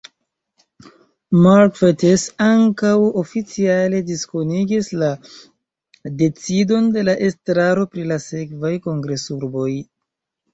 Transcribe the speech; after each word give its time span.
Mark 1.47 1.75
Fettes 1.81 2.23
ankaŭ 2.45 2.93
oficiale 3.23 3.99
diskonigis 4.07 4.89
la 5.03 5.11
decidon 6.23 6.89
de 6.97 7.05
la 7.11 7.17
estraro 7.29 7.85
pri 7.93 8.09
la 8.15 8.19
sekvaj 8.27 8.73
kongresurboj. 8.89 9.69